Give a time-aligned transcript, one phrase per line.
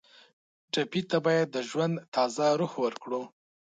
[0.71, 3.21] ټپي ته باید د ژوند تازه روح ورکړو.